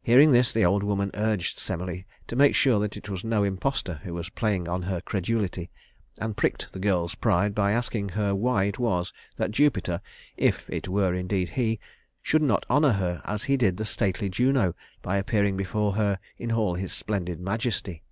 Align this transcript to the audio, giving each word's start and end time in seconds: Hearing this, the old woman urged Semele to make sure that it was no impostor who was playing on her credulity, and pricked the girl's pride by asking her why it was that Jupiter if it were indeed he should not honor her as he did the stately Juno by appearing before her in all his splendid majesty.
Hearing 0.00 0.32
this, 0.32 0.54
the 0.54 0.64
old 0.64 0.82
woman 0.82 1.10
urged 1.12 1.58
Semele 1.58 2.04
to 2.28 2.34
make 2.34 2.54
sure 2.54 2.80
that 2.80 2.96
it 2.96 3.10
was 3.10 3.22
no 3.22 3.44
impostor 3.44 4.00
who 4.04 4.14
was 4.14 4.30
playing 4.30 4.66
on 4.70 4.84
her 4.84 5.02
credulity, 5.02 5.68
and 6.18 6.34
pricked 6.34 6.72
the 6.72 6.78
girl's 6.78 7.14
pride 7.14 7.54
by 7.54 7.72
asking 7.72 8.08
her 8.08 8.34
why 8.34 8.64
it 8.64 8.78
was 8.78 9.12
that 9.36 9.50
Jupiter 9.50 10.00
if 10.38 10.64
it 10.70 10.88
were 10.88 11.12
indeed 11.12 11.50
he 11.50 11.78
should 12.22 12.40
not 12.40 12.64
honor 12.70 12.92
her 12.92 13.20
as 13.26 13.44
he 13.44 13.58
did 13.58 13.76
the 13.76 13.84
stately 13.84 14.30
Juno 14.30 14.74
by 15.02 15.18
appearing 15.18 15.58
before 15.58 15.92
her 15.92 16.18
in 16.38 16.50
all 16.52 16.76
his 16.76 16.94
splendid 16.94 17.38
majesty. 17.38 18.02